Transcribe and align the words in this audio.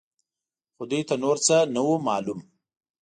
خو 0.75 0.83
دوی 0.91 1.01
ته 1.09 1.15
نور 1.23 1.37
څه 1.47 1.55
نه 1.73 1.81
وو 1.85 1.95
معلوم. 2.07 2.39